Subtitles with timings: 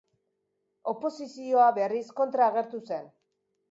[0.93, 3.11] Oposizioa, berriz, kontra agertu zen.